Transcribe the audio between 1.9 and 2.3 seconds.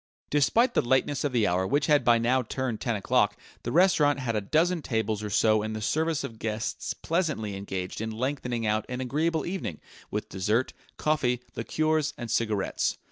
by